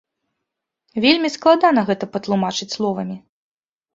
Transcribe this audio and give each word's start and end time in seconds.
Вельмі 1.03 1.29
складана 1.35 1.83
гэта 1.89 2.09
патлумачыць 2.15 2.71
словамі. 2.79 3.15